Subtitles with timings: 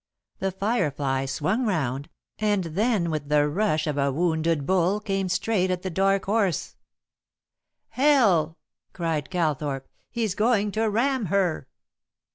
[0.39, 2.09] The Firefly swung round,
[2.39, 6.75] and then with the rush of a wounded bull came straight at The Dark Horse.
[7.89, 8.57] "Hell!"
[8.93, 11.67] cried Calthorpe, "he's going to ram her."